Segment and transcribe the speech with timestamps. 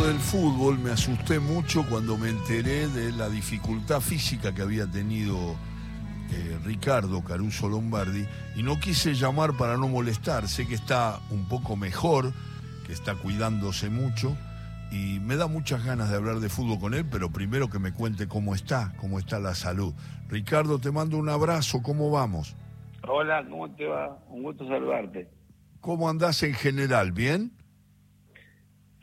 [0.00, 5.36] del fútbol me asusté mucho cuando me enteré de la dificultad física que había tenido
[6.30, 8.26] eh, Ricardo Caruso Lombardi
[8.56, 10.48] y no quise llamar para no molestar.
[10.48, 12.32] Sé que está un poco mejor,
[12.86, 14.36] que está cuidándose mucho
[14.90, 17.92] y me da muchas ganas de hablar de fútbol con él, pero primero que me
[17.92, 19.92] cuente cómo está, cómo está la salud.
[20.28, 22.56] Ricardo, te mando un abrazo, ¿cómo vamos?
[23.06, 24.18] Hola, ¿cómo te va?
[24.30, 25.28] Un gusto saludarte.
[25.80, 27.12] ¿Cómo andás en general?
[27.12, 27.52] ¿Bien?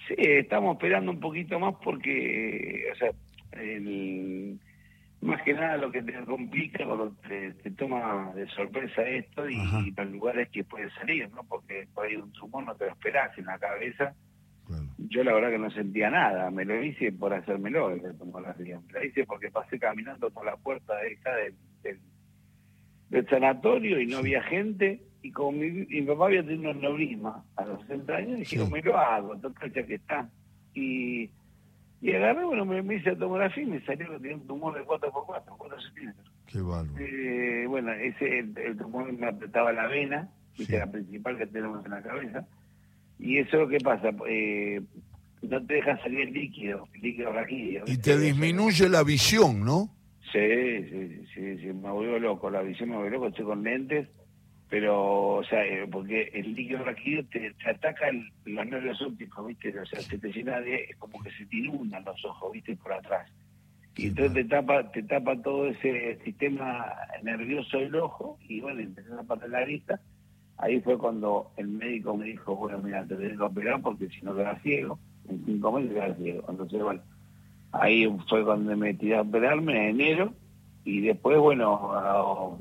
[0.09, 3.11] Sí, estamos esperando un poquito más porque, o sea,
[5.21, 9.55] más que nada lo que te complica cuando te, toma de sorpresa esto y,
[9.95, 11.43] los lugares que puede salir, ¿no?
[11.43, 14.15] Porque por ahí un tumor no te lo esperás en la cabeza.
[14.97, 18.79] Yo la verdad que no sentía nada, me lo hice por hacérmelo, el tomografía.
[18.87, 21.19] Me lo hice porque pasé caminando por la puerta de
[21.83, 21.99] del,
[23.09, 27.65] del, sanatorio y no había gente y como mi, papá había tenido un neurisma a
[27.65, 30.29] los 60 años, dije, me lo hago, total ya que está.
[30.73, 31.29] Y,
[32.01, 35.43] y agarré, bueno, me, hice tomografía y me salió que tenía un tumor de 4x4,
[35.57, 36.31] 4 centímetros.
[36.45, 37.05] Qué bárbaro.
[37.05, 41.83] Eh, bueno, ese el, tumor me apretaba la vena, que es la principal que tenemos
[41.83, 42.47] en la cabeza.
[43.19, 44.81] Y eso es lo que pasa, eh,
[45.41, 47.83] no te deja salir el líquido, el líquido raquídeo.
[47.87, 49.89] Y te disminuye la visión, ¿no?
[50.31, 54.07] Sí, sí, sí, sí, me volvió loco, la visión me volvió loco, estoy con lentes
[54.69, 58.11] pero, o sea, eh, porque el líquido raquídeo te, te ataca
[58.45, 59.77] los nervios ópticos, ¿viste?
[59.79, 62.75] O sea, se te llena de, es como que se te inundan los ojos, ¿viste?
[62.75, 63.31] Por atrás.
[63.97, 66.85] Y entonces te tapa, te tapa todo ese sistema
[67.23, 69.99] nervioso del ojo y bueno, empezás a pasar la vista.
[70.57, 74.21] Ahí fue cuando el médico me dijo, bueno, mira, te tengo que operar porque si
[74.21, 76.45] no quedas ciego, en cinco meses quedas ciego.
[76.47, 77.01] Entonces, bueno,
[77.71, 80.33] ahí fue cuando me tiré a operarme en enero
[80.85, 82.59] y después, bueno,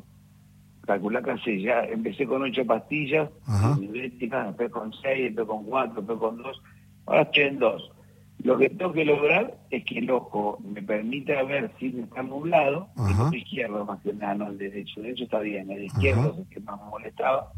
[0.88, 3.28] calcular casi ya, empecé con ocho pastillas,
[3.92, 6.62] después con seis, después con cuatro, después con dos,
[7.04, 7.92] ahora estoy en dos.
[8.42, 12.88] Lo que tengo que lograr es que el ojo me permita ver si está nublado,
[13.30, 16.38] el izquierdo más que nada, no el derecho, el derecho está bien, el izquierdo es
[16.38, 17.52] el que más me molestaba,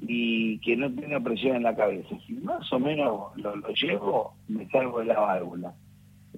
[0.00, 2.16] y que no tenga presión en la cabeza.
[2.26, 5.74] Si más o menos lo, lo llevo, me salgo de la válvula.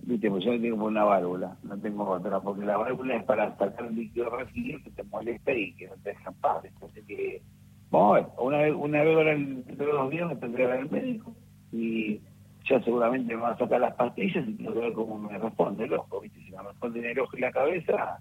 [0.07, 3.87] Viste, pues yo tengo una válvula, no tengo otra, porque la válvula es para sacar
[3.87, 6.65] el líquido residual que te molesta y que no te deja en paz.
[6.65, 7.43] Entonces que,
[7.91, 10.91] bueno, una vez, una vez ahora dentro de dos días me tendré que ver al
[10.91, 11.35] médico
[11.73, 12.21] y
[12.69, 15.85] ya seguramente me va a sacar las pastillas y tengo que ver cómo me responde
[15.85, 16.41] el ojo, ¿viste?
[16.41, 18.19] Si me responde el ojo y la cabeza,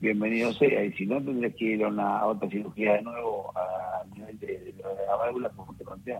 [0.00, 4.04] bienvenido sea, y si no tendré que ir a una otra cirugía de nuevo a
[4.12, 4.74] nivel de,
[5.06, 6.16] la válvula como te conté.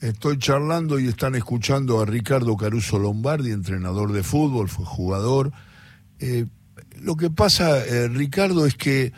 [0.00, 5.52] Estoy charlando y están escuchando a Ricardo Caruso Lombardi, entrenador de fútbol, fue jugador.
[6.20, 6.46] Eh,
[7.02, 9.12] lo que pasa, eh, Ricardo, es que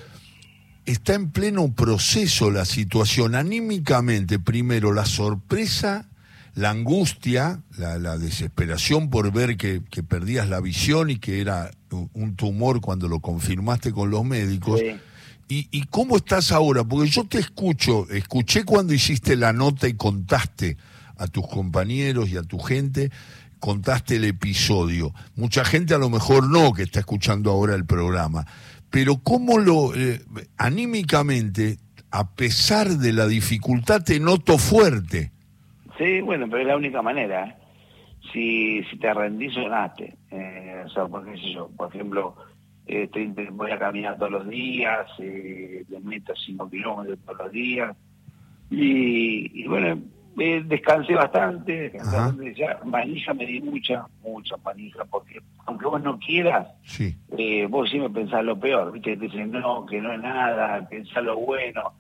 [0.85, 4.41] está en pleno proceso la situación anímicamente.
[4.41, 6.09] Primero, la sorpresa,
[6.57, 11.71] la angustia, la, desesperación por ver que, perdías la visión y que era
[12.13, 14.81] un tumor cuando lo confirmaste con los médicos.
[15.49, 16.83] ¿Y, cómo estás ahora?
[16.83, 20.79] Porque yo te escucho, escuché cuando hiciste la nota y contaste
[21.19, 23.11] a tus compañeros y a tu gente,
[23.61, 25.13] contaste el episodio.
[25.37, 28.47] Mucha gente a lo mejor no que está escuchando ahora el programa.
[28.89, 30.23] Pero ¿cómo lo, eh,
[30.57, 31.77] anímicamente,
[32.11, 35.33] a pesar de la dificultad, te noto fuerte?
[35.99, 37.45] Sí, bueno, pero es la única manera.
[37.45, 37.57] ¿eh?
[38.33, 40.17] Si, si te rendís, sonaste.
[40.31, 42.37] Eh, o por, yo, por ejemplo
[43.53, 47.97] voy a caminar todos los días, eh, me meto 5 kilómetros todos los días.
[48.71, 50.01] Y, bueno,
[50.65, 56.69] descansé bastante, descansé ya, manija me di mucha, mucha manija, porque aunque vos no quieras,
[57.37, 59.17] eh, vos sí me pensás lo peor, ¿viste?
[59.17, 61.93] Te dicen, no, que no es nada, pensás lo bueno.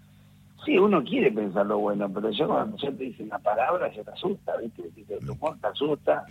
[0.65, 4.03] Sí, uno quiere pensar lo bueno, pero ya cuando ya te dicen la palabra, ya
[4.03, 4.83] te asusta, ¿viste?
[5.21, 6.25] El humor te asusta.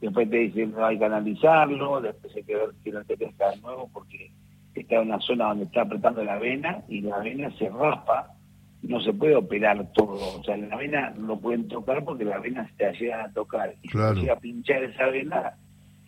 [0.00, 3.50] Después te dicen no hay que analizarlo, después hay que ver que no te crezca
[3.50, 4.30] de nuevo porque
[4.74, 8.34] está en una zona donde está apretando la vena y la vena se raspa.
[8.82, 10.40] No se puede operar todo.
[10.40, 13.74] O sea, la vena no pueden tocar porque la vena se te llega a tocar.
[13.82, 15.52] Y si te llega a pinchar esa vena,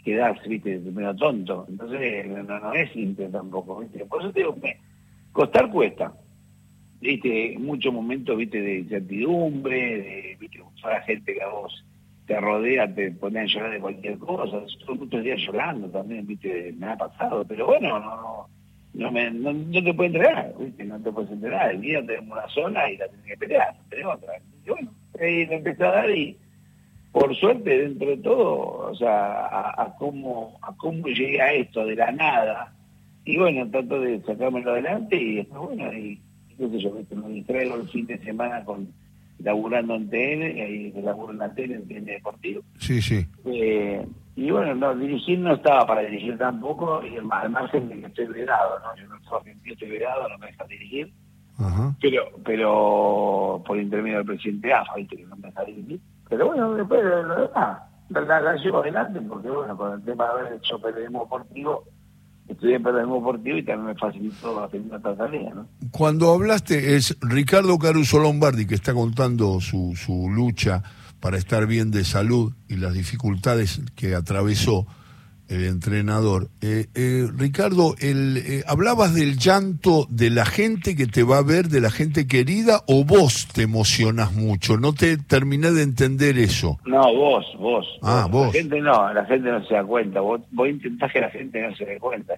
[0.02, 0.78] quedas, ¿viste?
[0.78, 1.66] Medio tonto.
[1.68, 4.06] Entonces, no, no es simple tampoco, ¿viste?
[4.06, 4.78] Por eso te digo, me,
[5.32, 6.14] costar cuesta
[7.02, 11.84] viste, muchos momentos, viste, de incertidumbre, de, viste, la gente que a vos
[12.26, 16.72] te rodea, te pone a llorar de cualquier cosa, son muchos días llorando también, viste,
[16.78, 18.48] me ha pasado, pero bueno, no,
[18.94, 19.52] no, me, no,
[19.82, 23.08] te puedes entregar, viste, no te puedes entregar, el día tenemos una zona y la
[23.08, 24.34] tienes que pelear, pero otra,
[24.64, 24.90] y bueno,
[25.20, 26.36] ahí le empecé a dar y
[27.10, 31.84] por suerte dentro de todo, o sea, a, a cómo, a cómo llegué a esto
[31.84, 32.72] de la nada,
[33.24, 36.20] y bueno, trato de sacármelo adelante y después bueno, y
[36.56, 38.88] qué sé yo, me distraigo el fin de semana con
[39.42, 42.62] laburando en TN, ahí laburo en la TN, en TN Deportivo.
[42.78, 43.26] Sí, sí.
[43.44, 48.06] Eh, y bueno, no, dirigir no estaba para dirigir tampoco, y al margen de que
[48.06, 48.96] estoy vedado, ¿no?
[48.96, 51.12] Yo no estoy argentino, estoy vedado, no me deja dirigir.
[51.58, 51.94] Ajá.
[52.00, 55.16] Pero, pero por intermedio del presidente AFA, ¿viste?
[55.16, 56.00] que no me deja dirigir.
[56.28, 60.24] Pero bueno, después lo demás, la, la, la llevo adelante, porque bueno, con el tema
[60.24, 61.84] de haber hecho periodismo deportivo,
[62.48, 65.66] estudié periodismo deportivo y también me facilitó hacer una tarea, ¿no?
[65.90, 70.82] Cuando hablaste, es Ricardo Caruso Lombardi que está contando su, su lucha
[71.20, 74.86] para estar bien de salud y las dificultades que atravesó
[75.52, 76.48] el entrenador.
[76.62, 81.42] Eh, eh, Ricardo, el, eh, ¿hablabas del llanto de la gente que te va a
[81.42, 84.78] ver, de la gente querida, o vos te emocionas mucho?
[84.78, 86.78] No te terminé de entender eso.
[86.86, 87.86] No, vos, vos.
[88.02, 88.46] Ah, vos.
[88.46, 90.20] La gente no, la gente no se da cuenta.
[90.20, 92.34] Vos, vos intentás que la gente no se dé cuenta.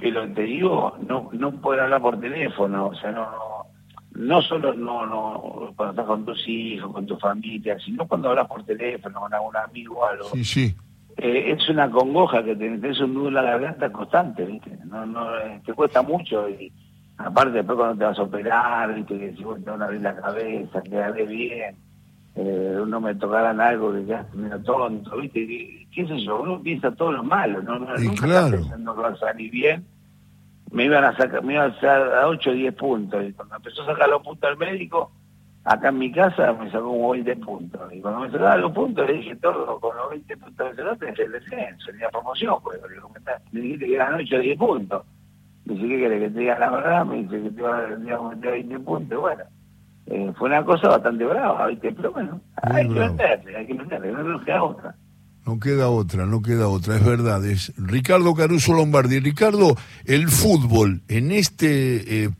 [0.00, 3.66] Pero te digo, no no poder hablar por teléfono, o sea, no, no,
[4.12, 8.46] no solo no, no cuando estás con tus hijos, con tu familia, sino cuando hablas
[8.46, 10.30] por teléfono con algún amigo o algo.
[10.32, 10.74] Sí, sí.
[11.20, 14.78] Eh, es una congoja que tenés, tenés un nudo en la garganta constante, ¿viste?
[14.84, 16.72] No, no, eh, te cuesta mucho y
[17.16, 19.18] aparte después cuando te vas a operar, ¿viste?
[19.18, 21.76] Que si vos te van a abrir la cabeza, que hables bien,
[22.36, 25.40] eh, no me tocaran algo que ya medio tonto, ¿viste?
[25.40, 26.40] Y, ¿Qué sé yo?
[26.40, 27.80] Uno piensa todo lo malo, ¿no?
[27.80, 28.50] no Y nunca claro.
[28.52, 29.84] pensando que va a salir bien.
[30.70, 33.56] Me iban a sacar, me iban a sacar a 8 o 10 puntos y cuando
[33.56, 35.10] empezó a sacar los puntos al médico,
[35.68, 37.92] acá en mi casa me sacó como 20 puntos.
[37.92, 41.10] Y cuando me sacaba los puntos le dije, todo con los 20 puntos que sacaste
[41.10, 42.80] es el descenso, ni la promoción, porque
[43.52, 45.02] le, dijiste que eran 8 o 10 puntos.
[45.64, 47.04] Dice, ¿qué querés que te diga la verdad?
[47.04, 49.20] Me dice que te iba a meter 20 puntos.
[49.20, 49.44] Bueno,
[50.06, 51.92] eh, fue una cosa bastante brava, ¿viste?
[51.92, 54.94] Pero bueno, Muy hay que meterle, hay que meterle, no nos queda otra.
[55.46, 57.44] No queda otra, no queda otra, es verdad.
[57.44, 59.18] Es Ricardo Caruso Lombardi.
[59.20, 62.30] Ricardo, el fútbol en este eh,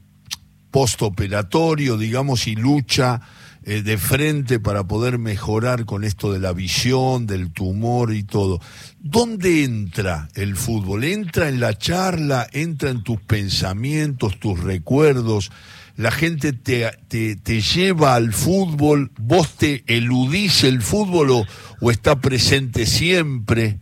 [0.70, 3.20] postoperatorio, digamos, y lucha
[3.65, 8.61] eh, de frente para poder mejorar con esto de la visión, del tumor y todo.
[9.00, 11.05] ¿Dónde entra el fútbol?
[11.05, 12.47] ¿Entra en la charla?
[12.53, 15.50] ¿Entra en tus pensamientos, tus recuerdos?
[15.97, 19.11] ¿La gente te, te, te lleva al fútbol?
[19.19, 21.44] ¿Vos te eludís el fútbol o,
[21.81, 23.81] o está presente siempre?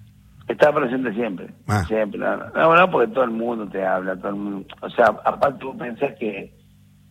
[0.49, 1.85] Está presente siempre, Ah.
[1.87, 2.19] siempre.
[2.21, 4.67] No, no, no, porque todo el mundo te habla, todo el mundo.
[4.81, 6.56] O sea, aparte tú pensás que,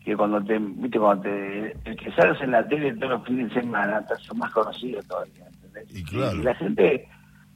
[0.06, 3.50] que cuando te, viste, cuando te, el que sales en la tele todos los fines
[3.50, 5.96] de semana, te haces más conocido todavía, ¿entendés?
[5.96, 6.38] Y claro.
[6.44, 7.08] la gente,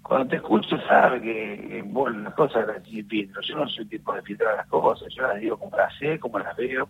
[0.01, 3.39] cuando te escucha, sabe que, bueno, las cosas las filtro.
[3.43, 6.39] Yo no soy tipo de filtrar las cosas, yo las digo como las sé, como
[6.39, 6.89] las veo.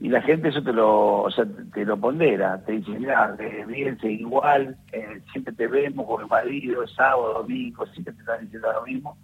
[0.00, 3.36] Y la gente eso te lo, o sea, te, te lo pondera, te dice, mira,
[3.38, 8.12] eh, bien, sigue igual, eh, siempre te vemos con el marido, es sábado, domingo, siempre
[8.14, 9.16] te están diciendo lo mismo.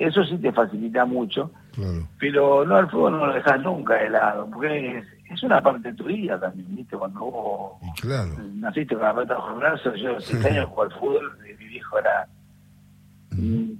[0.00, 2.08] Eso sí te facilita mucho, Claro.
[2.18, 5.90] pero no al fútbol no lo dejas nunca de lado, porque es, es una parte
[5.90, 6.96] de tu vida también, ¿viste?
[6.96, 8.30] Cuando vos claro.
[8.54, 11.56] naciste con la pelota bajo el brazo, yo los seis años jugué al fútbol, eh,
[11.58, 12.26] mi viejo era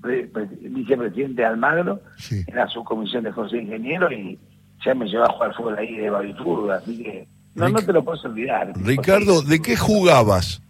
[0.02, 2.44] pre- pre- vicepresidente de Almagro, Sí.
[2.46, 4.38] en la subcomisión de José Ingeniero y
[4.84, 7.92] ya me llevaba a jugar fútbol ahí de Babifurga, así que no, Ric- no te
[7.92, 8.72] lo puedes olvidar.
[8.76, 10.62] Ricardo, ¿de qué jugabas?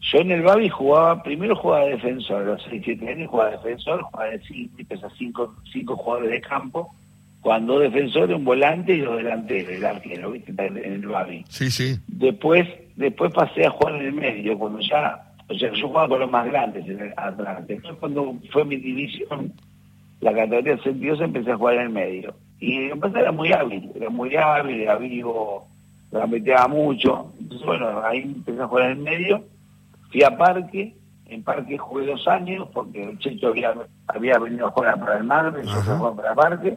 [0.00, 3.50] Yo en el Babi jugaba, primero jugaba de defensor, a los 6, 7 años jugaba
[3.50, 6.94] de defensor, jugaba de 5, a cinco, cinco jugadores de campo,
[7.40, 10.52] cuando dos defensores, un volante y dos delanteros, el arquero, ¿viste?
[10.58, 11.44] En el Babi.
[11.48, 11.96] Sí, sí.
[12.06, 12.66] Después,
[12.96, 16.30] después pasé a jugar en el medio, cuando ya, o sea, yo jugaba con los
[16.30, 17.66] más grandes en el, atrás.
[17.66, 19.52] Después cuando fue mi división,
[20.20, 22.34] la categoría 62 empecé a jugar en el medio.
[22.60, 25.68] Y en era muy hábil, era muy hábil, era vivo,
[26.10, 27.32] gambeteaba mucho.
[27.38, 29.44] Entonces, bueno, ahí empecé a jugar en el medio.
[30.10, 30.94] Fui a Parque,
[31.26, 33.74] en Parque jugué dos años, porque el Checho había,
[34.06, 35.82] había venido a jugar para el Mar, yo Ajá.
[35.82, 36.76] fui a jugar para Parque.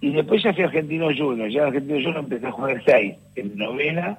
[0.00, 3.16] Y después ya fui a Argentino Junior, ya en Argentino Junior empecé a jugar seis,
[3.34, 4.18] en novena,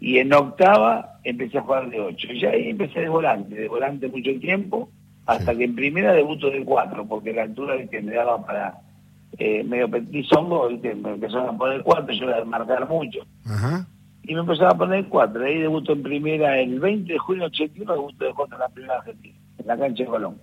[0.00, 2.28] y en octava empecé a jugar de ocho.
[2.32, 4.90] Y ya ahí empecé de volante, de volante mucho tiempo,
[5.26, 5.58] hasta Sí.
[5.58, 8.74] que en primera debuto de cuatro, porque la altura que me daba para
[9.38, 13.20] eh, medio petizongo, me empezaron a poner cuatro, yo era de marcar mucho.
[13.46, 13.86] Ajá.
[14.28, 17.50] Y me empezaron a poner cuatro, ahí debuto en primera el 20 de junio del
[17.52, 20.36] 81, debuto de cuatro en la primera Argentina, en la cancha de Colón.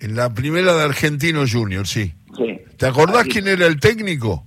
[0.00, 2.14] En la primera de Argentino Junior, sí.
[2.36, 2.60] Sí.
[2.78, 4.46] ¿Te acordás quién era el técnico?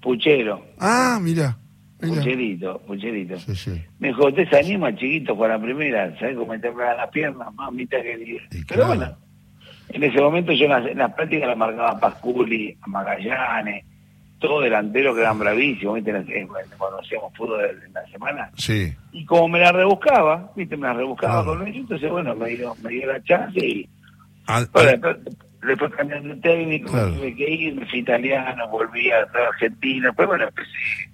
[0.00, 1.56] Puchero, Ah, mira.
[2.00, 3.36] pucherito, pucherito.
[3.40, 3.82] Sí, sí.
[3.98, 6.16] Me dijo, ¿usted se anima, chiquito, para la primera?
[6.20, 7.52] ¿Sabes cómo me temblaban las piernas?
[7.54, 8.42] Mamita querida.
[8.52, 8.86] Y Pero claro.
[8.88, 9.16] bueno,
[9.88, 13.84] en ese momento yo en las, en las prácticas la marcaba a Pasculi, a Magallanes,
[14.38, 16.46] todos delanteros que eran bravísimos, ¿viste?
[16.76, 18.50] Cuando hacíamos fútbol en la semana.
[18.56, 18.92] Sí.
[19.12, 20.76] Y como me la rebuscaba, ¿viste?
[20.76, 21.58] Me la rebuscaba Claro.
[21.58, 23.88] con ellos, entonces bueno, me dio, me dio la chance y
[24.46, 25.16] bueno, ah, después,
[25.62, 27.12] después cambiando de técnico, Claro.
[27.14, 30.70] tuve que ir, me fui italiano, volví a a Argentina, después bueno, empecé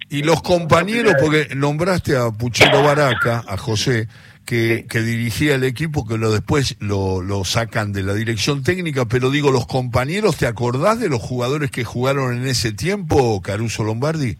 [0.09, 4.07] Y los compañeros, porque nombraste a Puchero Baraca, a José,
[4.45, 9.05] que, que dirigía el equipo, que lo después lo, lo sacan de la dirección técnica,
[9.05, 13.83] pero digo, los compañeros, ¿te acordás de los jugadores que jugaron en ese tiempo, Caruso
[13.83, 14.37] Lombardi?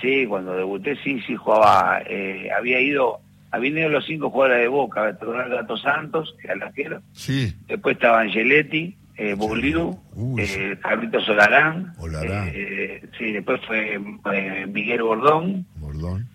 [0.00, 3.20] Sí, cuando debuté sí, sí jugaba, eh, había ido,
[3.50, 7.54] habían ido los cinco jugadores de Boca, Gato Santos, que era el arquero, Sí.
[7.68, 12.50] después estaba Angeletti, eh, Bugliu, Uy, eh, Carlitos Solarán, Olarán.
[12.52, 13.94] eh, sí, después fue
[14.32, 15.66] eh, Miguel Bordón,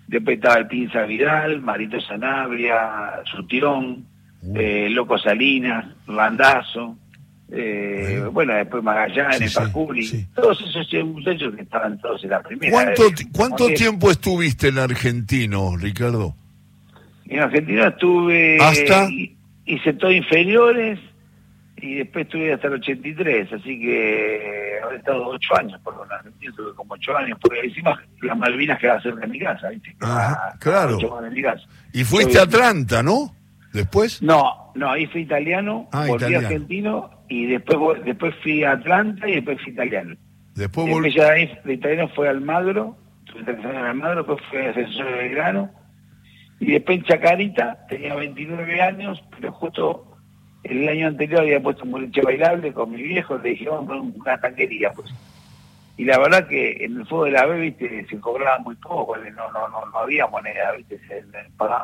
[0.07, 4.05] Después estaba el Pinza Vidal, Marito Sanabria, Sutión,
[4.41, 4.59] Uy.
[4.59, 6.97] eh, Loco Salinas, Randazo,
[7.51, 8.31] eh, Bueno.
[8.31, 10.27] bueno, después Magallanes, Sí, sí, Pacuri, sí.
[10.35, 12.71] todos esos muchachos que estaban todos en la primera.
[12.71, 16.35] ¿Cuánto, eh, ¿cuánto tiempo estuviste en Argentino, Ricardo?
[17.25, 19.09] En Argentina estuve, ¿Hasta?
[19.09, 20.99] hi- hice todo inferiores
[21.77, 26.49] y después estuve hasta el 83, así que habré estado ocho años, por en Argentina
[26.51, 29.95] estuve como ocho años, porque encima las Malvinas quedaban cerca de mi casa, ¿viste?
[30.01, 30.97] Ajá, A- claro.
[31.21, 31.63] de mi casa.
[31.93, 33.33] Y fuiste Estuve- a Atlanta, ¿no?
[33.73, 34.21] Después.
[34.23, 36.47] No, no, ahí fui italiano, Ah, volví italiano.
[36.47, 40.15] argentino y después después fui a Atlanta y después fui italiano.
[40.55, 41.13] Después volví.
[41.13, 45.05] ya de ahí de italiano fue Almagro, tuve tres años en Almagro, después fue defensor
[45.05, 45.71] de Belgrano
[46.59, 50.06] y después en Chacarita, tenía 29 años, pero justo
[50.63, 53.87] el año anterior había puesto un boliche bailable con mi viejo, le dije, vamos a
[53.87, 55.09] poner una tanquería, pues.
[55.97, 59.15] Y la verdad que en el fútbol de la B, viste, se cobraba muy poco,
[59.17, 61.23] no, no, no, no había moneda, viste, se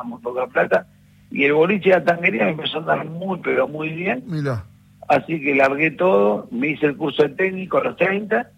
[0.04, 0.86] muy poca plata.
[1.30, 4.22] Y el boliche de la tanquería me empezó a andar muy, pero muy bien.
[4.26, 4.64] Mira.
[5.08, 8.48] Así que largué todo, me hice el curso de técnico a los 30,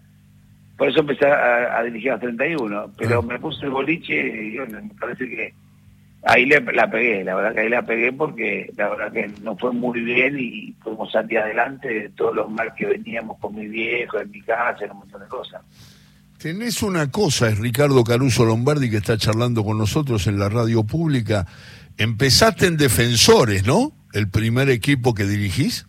[0.77, 3.21] por eso empecé a, a dirigir a los 31, pero Ah.
[3.23, 5.53] me puse el boliche y bueno, me parece que
[6.27, 9.59] ahí le, la pegué, la verdad que ahí la pegué porque la verdad que nos
[9.59, 13.67] fue muy bien y pudimos salir adelante de todos los mal que veníamos con mi
[13.67, 15.61] viejo, en mi casa, en un montón de cosas.
[16.37, 20.83] Tenés una cosa, es Ricardo Caruso Lombardi que está charlando con nosotros en la radio
[20.83, 21.47] pública.
[21.97, 23.91] Empezaste en Defensores, ¿no?
[24.13, 25.87] El primer equipo que dirigís.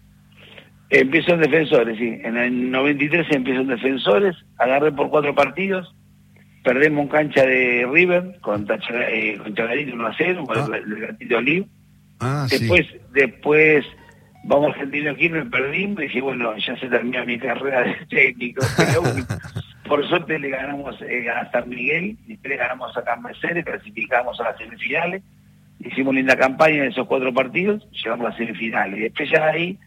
[0.91, 2.19] Empiezo en defensores, sí.
[2.23, 5.95] En el 93 empiezo en defensores, agarré por cuatro partidos,
[6.73, 10.77] perdemos en cancha de River con, Tacha- eh, con Chagarito 1 a 0, con Ah.
[10.77, 11.67] el, el gatito Olivo.
[12.21, 12.99] Ah, Después, sí.
[13.15, 13.87] después
[14.45, 17.95] vamos a Argentino aquí, me perdimos y dije, bueno, ya se termina mi carrera de
[18.11, 18.61] técnico.
[18.77, 19.03] Pero
[19.89, 24.45] por suerte le ganamos eh, a San Miguel, después le ganamos a Cambecer, clasificamos a
[24.45, 25.23] las semifinales.
[25.81, 29.01] Hicimos linda campaña en esos cuatro partidos, llegamos a las semifinales.
[29.01, 29.79] Después ya ahí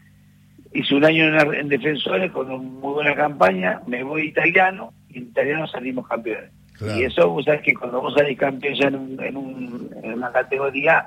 [0.72, 5.18] hice un año en, en defensores con una muy buena campaña, me voy italiano, y
[5.18, 6.50] en italiano salimos campeones.
[6.82, 7.00] Claro.
[7.00, 10.12] Y eso, vos sabés que cuando vos salís campeón ya en, un- en, un- en
[10.14, 11.04] una categoría,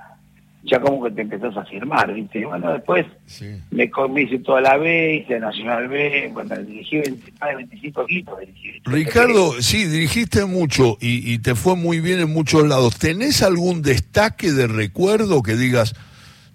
[0.64, 2.40] ya como que te empezás a firmar, ¿viste?
[2.40, 3.46] Y bueno, después Sí.
[3.70, 8.02] me, me hice toda la B, hice Nacional B, bueno, dirigí 20 más de 25
[8.04, 8.40] equipos.
[8.40, 8.72] dirigí.
[8.86, 12.98] Ricardo, sí, dirigiste mucho y, y te fue muy bien en muchos lados.
[12.98, 15.94] ¿Tenés algún destaque de recuerdo que digas,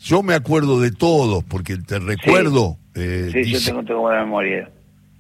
[0.01, 2.79] yo me acuerdo de todos, porque te recuerdo?
[2.97, 4.69] eh, Sí, yo tengo, tengo buena memoria.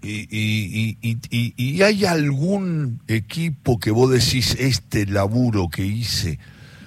[0.02, 5.85] Y, y, y, y, y- y hay algún equipo que vos decís, este laburo que
[5.85, 6.38] hice?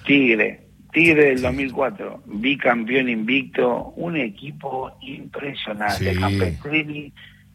[0.06, 0.60] Tigre,
[0.92, 6.12] Tigre del 2004, bicampeón invicto, un equipo impresionante.
[6.14, 6.20] Sí.
[6.20, 7.12] Campestrini,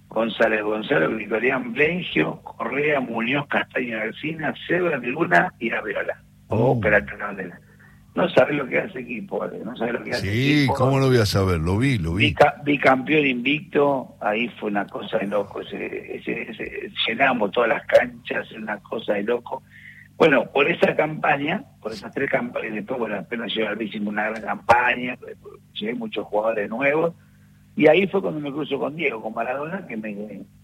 [0.08, 6.22] González González, Victorián Blengio, Correa, Muñoz, Castaño Garcina, Sebra Luna y Arriola.
[6.48, 6.82] O Uh.
[8.24, 10.74] No sabes lo que hace equipo, Ale, no sabes lo que hace Sí, equipo.
[10.76, 11.60] ¿cómo lo voy a saber?
[11.60, 12.28] Lo vi, lo vi.
[12.34, 17.86] Bica- bicampeón invicto, ahí fue una cosa de loco, ese, ese- ese- llenamos todas las
[17.86, 19.64] canchas, una cosa de loco.
[20.18, 24.30] Bueno, por esa campaña, por esas tres campañas, después, bueno, apenas llegó al hicimos una
[24.30, 25.18] gran campaña,
[25.74, 27.14] llegué muchos jugadores nuevos,
[27.78, 30.14] y ahí fue cuando me cruzo con Diego, con Maradona, que me,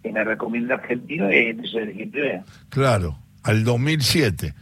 [0.04, 2.44] que me recomendó Argentino y empezó a.
[2.68, 4.54] Claro, al 2007.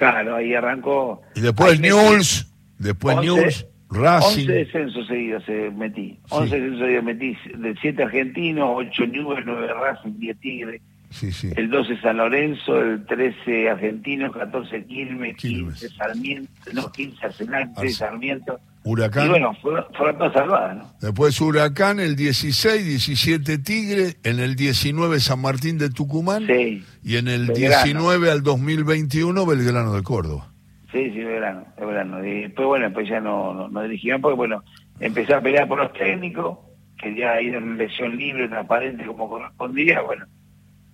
[0.00, 1.20] Claro, ahí arrancó.
[1.36, 4.46] Y después Newell's, después once- Newell's, 11 Racing.
[4.46, 6.18] descensos seguidos se metí.
[6.30, 7.36] 11 descensos seguidos metí.
[7.56, 10.80] De 7 argentinos, 8 Newell, 9 Racing, 10 Tigre.
[11.10, 11.50] Sí, sí.
[11.56, 15.80] El 12 San Lorenzo, el 13 argentinos, 14 Quilmes, Quilmes.
[15.80, 18.60] 15 Sarmiento, no, 15 Arsenal, 3 Sarmiento.
[18.84, 19.26] Huracán.
[19.26, 20.92] Y bueno, todas salvadas, ¿no?
[21.00, 27.16] Después Huracán, el 16, 17 Tigre, en el 19 San Martín de Tucumán Sí, y
[27.16, 27.84] en el Belgrano.
[27.84, 30.48] 19 al 2021 Belgrano de Córdoba.
[30.92, 32.24] sí, sí, de verano.
[32.26, 34.62] Y después, bueno, después ya no, no, no dirigían porque, bueno,
[34.98, 36.58] empecé a pelear por los técnicos,
[36.98, 40.26] que ya ido en lesión libre, transparente, como correspondía, bueno.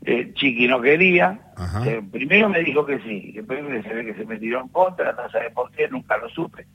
[0.05, 1.41] Eh, Chiqui no quería.
[1.85, 5.13] Eh, primero me dijo que sí, después se ve que se me tiró en contra,
[5.13, 6.67] no sabe por qué, nunca lo supe.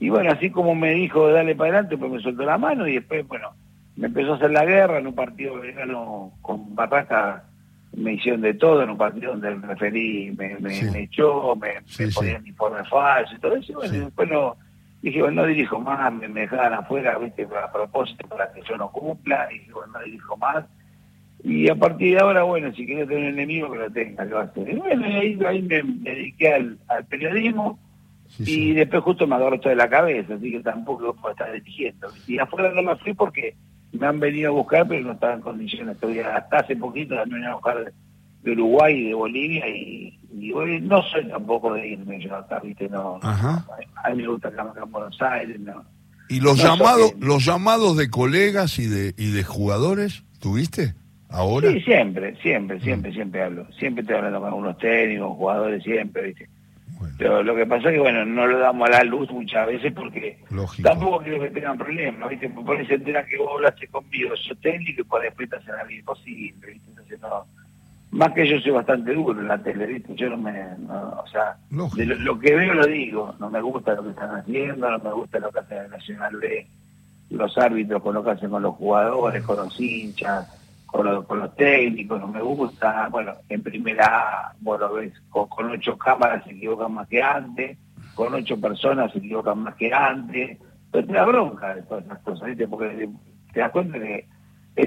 [0.00, 2.94] Y bueno, así como me dijo dale para adelante, pues me soltó la mano y
[2.94, 3.50] después, bueno,
[3.96, 7.44] me empezó a hacer la guerra en un partido verano con Barraca,
[7.96, 12.04] me hicieron de todo en un partido donde el referí me, me, echó, me, sí,
[12.04, 13.72] me ponían informe falso y todo eso.
[13.74, 14.56] Bueno, y después no,
[15.02, 18.76] dije, bueno, no dirijo más, me, me dejaban afuera, viste, a propósito para que yo
[18.76, 20.64] no cumpla, y dije, bueno, no dirijo más.
[21.42, 24.34] Y a partir de ahora, bueno, si quieres tener un enemigo, que lo tenga, que
[24.34, 24.68] va a hacer.
[24.68, 27.78] Y bueno, ahí, ahí me, dediqué al, al periodismo.
[28.38, 32.08] Y después justo me agarró esto de la cabeza, así que tampoco puedo estar dirigiendo.
[32.26, 33.56] Y afuera no me fui porque
[33.92, 36.36] me han venido a buscar, pero no estaba en condiciones todavía.
[36.36, 37.84] Hasta hace poquito me han a buscar
[38.42, 40.14] de, Uruguay y de Bolivia y,
[40.54, 42.88] hoy no soy tampoco de irme yo acá, ¿viste?
[42.88, 45.84] No, a mí me gusta acá en Buenos Aires, no.
[46.28, 50.94] ¿Y los llamados los llamados de colegas y de y de jugadores tuviste
[51.28, 51.70] ahora?
[51.72, 53.66] Sí, siempre, siempre, siempre, siempre hablo.
[53.78, 56.48] Siempre estoy hablando con algunos técnicos, jugadores, siempre, ¿viste?
[57.16, 59.92] Pero lo que pasa es que, bueno, no lo damos a la luz muchas veces
[59.92, 60.38] porque
[60.82, 62.48] tampoco quiero que tengan problemas, ¿viste?
[62.48, 65.90] Por se entera que vos hablaste conmigo, yo técnico y por después te hacen algo
[65.90, 66.90] imposible, ¿viste?
[66.90, 67.44] Entonces, no.
[68.10, 70.14] Más que yo soy bastante duro en la tele, ¿viste?
[70.14, 70.52] Yo no me.
[70.52, 73.34] o sea, lo, que veo lo digo.
[73.38, 76.36] No me gusta lo que están haciendo, no me gusta lo que hacen el Nacional
[76.36, 76.66] B,
[77.30, 81.04] los árbitros, con lo que hacen con los jugadores, con los hinchas con,
[81.40, 83.08] los técnicos, no me gusta.
[83.10, 87.76] Bueno, en primera, bueno, ves, con, ocho cámaras se equivocan más que antes,
[88.14, 90.58] con ocho personas se equivocan más que antes.
[90.90, 92.66] Pero te da bronca de todas esas cosas, ¿viste?
[92.66, 93.08] Porque
[93.52, 94.26] te das cuenta que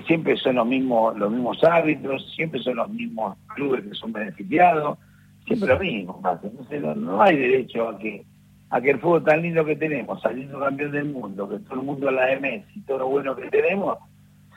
[0.07, 4.97] siempre son los mismos los mismos árbitros, siempre son los mismos clubes que son beneficiados,
[5.45, 6.19] siempre lo mismo.
[6.43, 8.25] Entonces no, hay derecho a que
[8.71, 11.85] a que el fútbol tan lindo que tenemos, saliendo campeón del mundo, que todo el
[11.85, 13.97] mundo la de Messi, todo lo bueno que tenemos,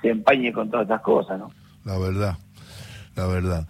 [0.05, 1.51] se empañe con todas estas cosas, ¿no?
[1.85, 2.37] La verdad,
[3.17, 3.67] la verdad.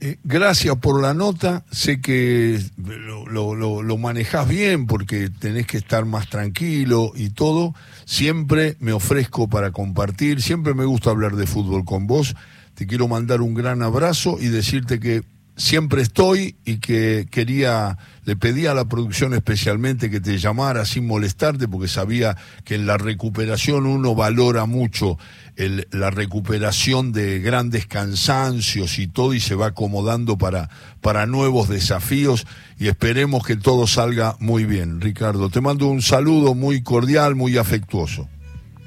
[0.00, 5.78] Eh, gracias por la nota, sé que lo, lo, lo, manejás bien porque tenés que
[5.78, 7.74] estar más tranquilo y todo.
[8.04, 12.36] Siempre me ofrezco para compartir, siempre me gusta hablar de fútbol con vos.
[12.74, 15.22] Te quiero mandar un gran abrazo y decirte que
[15.56, 21.06] siempre estoy y que quería, le pedí a la producción especialmente que te llamara sin
[21.06, 25.18] molestarte porque sabía que en la recuperación uno valora mucho
[25.56, 32.46] la recuperación de grandes cansancios y todo y se va acomodando para, para nuevos desafíos
[32.78, 35.00] y esperemos que todo salga muy bien.
[35.00, 38.28] Ricardo, te mando un saludo muy cordial, muy afectuoso.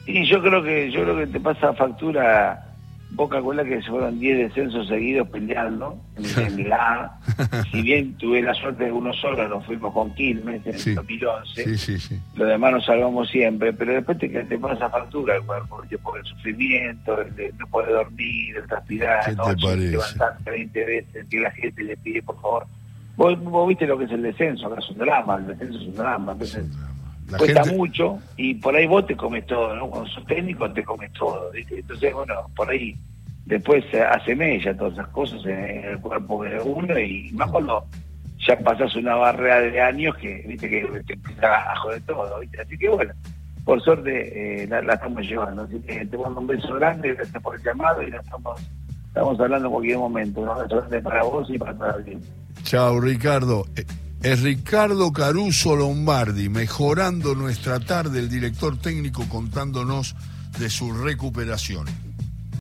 [0.07, 2.64] Y yo creo que, yo creo que te pasa factura
[3.15, 7.17] Boca Cola que se fueron 10 descensos seguidos peleando en, la
[7.71, 11.77] Si bien tuve la suerte de uno solo, nos fuimos con Quilmes en el 2011.
[11.77, 16.19] Sí, Lo demás nos salvamos siempre, pero después te, te pasa factura el cuerpo, por
[16.19, 19.53] el sufrimiento, el de no poder dormir, el transpirar, ¿no?
[19.53, 22.67] levantarte 20 veces, que la gente le pide por favor.
[23.15, 25.87] Vos, vos, viste lo que es el descenso, acá es un drama, el descenso es
[25.87, 26.33] un drama.
[26.33, 26.65] Entonces,
[27.37, 29.89] cuesta mucho y por ahí vos te comes todo, ¿no?
[29.89, 31.79] Cuando sos técnico te comes todo, ¿viste?
[31.79, 32.95] Entonces, bueno, por ahí
[33.45, 37.85] después hace mella todas esas cosas en el cuerpo de uno y más cuando
[38.45, 40.69] ya pasas una barrera de años que, ¿viste?
[40.69, 42.61] Que te empieza a joder todo, ¿viste?
[42.61, 43.13] Así que bueno,
[43.63, 45.63] por suerte eh, la, estamos llevando.
[45.63, 48.61] Así que te mando un beso grande, gracias por el llamado y la estamos,
[49.07, 50.41] estamos hablando en cualquier momento.
[50.41, 52.19] Un beso grande para vos y para toda la
[52.63, 53.65] Chao, Ricardo.
[54.25, 60.15] Es Ricardo Caruso Lombardi, mejorando nuestra tarde, el director técnico contándonos
[60.57, 61.85] de su recuperación.